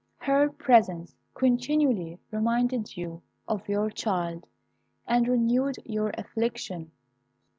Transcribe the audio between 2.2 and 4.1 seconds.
reminded you of your